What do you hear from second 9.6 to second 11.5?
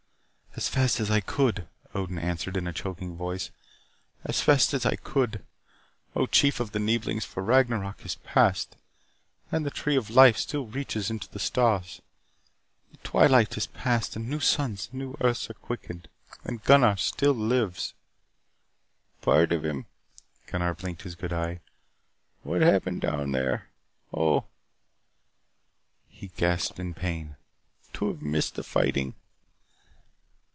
the tree of life still reaches into the